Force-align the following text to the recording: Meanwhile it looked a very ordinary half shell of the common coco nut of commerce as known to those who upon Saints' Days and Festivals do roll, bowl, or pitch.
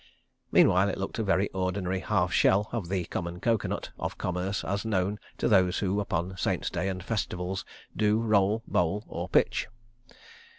Meanwhile 0.51 0.89
it 0.89 0.97
looked 0.97 1.19
a 1.19 1.23
very 1.23 1.47
ordinary 1.49 1.99
half 1.99 2.33
shell 2.33 2.69
of 2.71 2.89
the 2.89 3.05
common 3.05 3.39
coco 3.39 3.67
nut 3.67 3.91
of 3.99 4.17
commerce 4.17 4.63
as 4.63 4.83
known 4.83 5.19
to 5.37 5.47
those 5.47 5.77
who 5.77 5.99
upon 5.99 6.35
Saints' 6.37 6.71
Days 6.71 6.89
and 6.89 7.03
Festivals 7.03 7.65
do 7.95 8.19
roll, 8.19 8.63
bowl, 8.67 9.03
or 9.07 9.29
pitch. 9.29 9.67